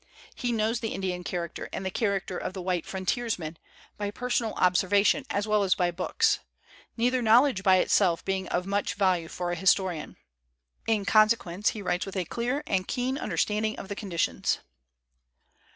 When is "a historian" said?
9.51-10.17